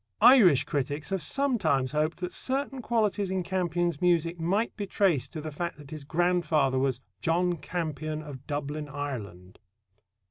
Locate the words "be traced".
4.75-5.31